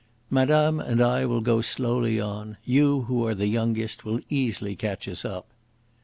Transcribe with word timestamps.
"Madame 0.31 0.79
and 0.79 0.99
I 0.99 1.27
will 1.27 1.41
go 1.41 1.61
slowly 1.61 2.19
on; 2.19 2.57
you, 2.65 3.01
who 3.01 3.23
are 3.27 3.35
the 3.35 3.45
youngest, 3.45 4.03
will 4.03 4.19
easily 4.31 4.75
catch 4.75 5.07
us 5.07 5.23
up." 5.23 5.45